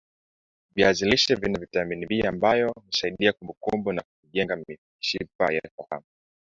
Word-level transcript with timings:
viazi 0.75 1.05
lishe 1.05 1.35
Vina 1.35 1.59
vitamini 1.59 2.05
B 2.05 2.21
ambayo 2.27 2.71
husaidia 2.85 3.33
kumbukumbu 3.33 3.93
na 3.93 4.03
kujenga 4.21 4.55
mishipa 4.55 5.53
ya 5.53 5.61
fahamu 5.77 6.05